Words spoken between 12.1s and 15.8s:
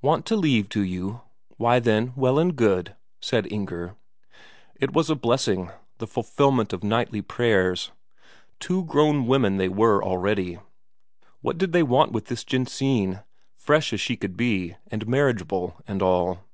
with this Jensine, fresh as could be and marriageable